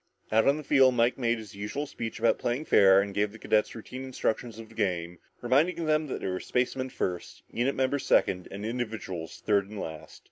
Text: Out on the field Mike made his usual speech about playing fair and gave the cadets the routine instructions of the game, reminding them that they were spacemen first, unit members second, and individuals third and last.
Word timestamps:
Out 0.31 0.47
on 0.47 0.57
the 0.57 0.63
field 0.63 0.95
Mike 0.95 1.19
made 1.19 1.37
his 1.37 1.53
usual 1.53 1.85
speech 1.85 2.17
about 2.17 2.39
playing 2.39 2.65
fair 2.65 3.01
and 3.03 3.13
gave 3.13 3.31
the 3.31 3.37
cadets 3.37 3.73
the 3.73 3.77
routine 3.77 4.03
instructions 4.03 4.57
of 4.57 4.67
the 4.69 4.73
game, 4.73 5.19
reminding 5.41 5.85
them 5.85 6.07
that 6.07 6.21
they 6.21 6.27
were 6.27 6.39
spacemen 6.39 6.89
first, 6.89 7.43
unit 7.51 7.75
members 7.75 8.03
second, 8.07 8.47
and 8.49 8.65
individuals 8.65 9.43
third 9.45 9.69
and 9.69 9.79
last. 9.79 10.19